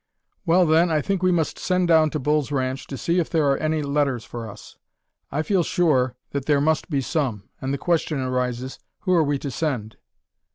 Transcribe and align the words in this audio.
"Well, 0.47 0.65
then, 0.65 0.89
I 0.89 0.99
think 0.99 1.21
we 1.21 1.31
must 1.31 1.59
send 1.59 1.87
down 1.87 2.09
to 2.09 2.19
Bull's 2.19 2.51
Ranch, 2.51 2.87
to 2.87 2.97
see 2.97 3.19
if 3.19 3.29
there 3.29 3.45
are 3.51 3.57
any 3.57 3.83
letters 3.83 4.25
for 4.25 4.49
us. 4.49 4.75
I 5.31 5.43
feel 5.43 5.61
sure 5.61 6.15
that 6.31 6.45
there 6.47 6.59
must 6.59 6.89
be 6.89 7.01
some, 7.01 7.43
and 7.61 7.71
the 7.71 7.77
question 7.77 8.19
arises 8.19 8.79
who 9.01 9.13
are 9.13 9.21
we 9.23 9.37
to 9.37 9.51
send?" 9.51 9.97